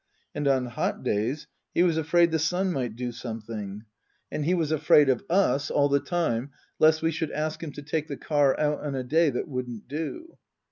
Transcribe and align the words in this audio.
And 0.33 0.47
on 0.47 0.65
hot 0.65 1.03
days 1.03 1.45
he 1.75 1.83
was 1.83 1.95
afraid 1.95 2.31
the 2.31 2.39
sun 2.39 2.71
might 2.73 2.95
do 2.95 3.11
something. 3.11 3.83
And 4.31 4.45
he 4.45 4.55
was 4.55 4.69
Book 4.71 4.79
II: 4.79 4.79
Her 4.79 4.79
Book 5.05 5.27
227 5.27 5.29
afraid 5.29 5.51
of 5.53 5.55
us 5.55 5.69
all 5.69 5.89
the 5.89 5.99
time 5.99 6.51
lest 6.79 7.03
we 7.03 7.11
should 7.11 7.29
ask 7.31 7.61
him 7.61 7.71
to 7.73 7.83
take 7.83 8.07
the 8.07 8.17
car 8.17 8.59
out 8.59 8.79
on 8.79 8.95
a 8.95 9.03
day 9.03 9.29
that 9.29 9.47
wouldn't 9.47 9.87
do. 9.87 10.39